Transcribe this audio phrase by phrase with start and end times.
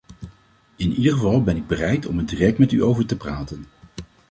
[0.75, 3.65] In ieder geval ben ik bereid om er direct met u over te praten.